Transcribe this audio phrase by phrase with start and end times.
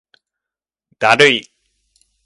[0.97, 1.53] だるい